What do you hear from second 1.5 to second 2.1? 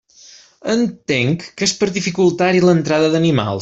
que és per